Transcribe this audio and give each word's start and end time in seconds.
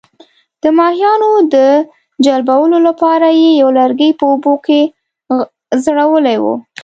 د 0.63 0.65
ماهیانو 0.77 1.31
د 1.53 1.55
جلبولو 2.25 2.77
لپاره 2.87 3.27
یې 3.41 3.49
یو 3.61 3.69
لرګی 3.79 4.11
په 4.19 4.25
اوبو 4.31 4.53
کې 4.65 4.81
ځړولی 5.83 6.37
وو. 6.43 6.55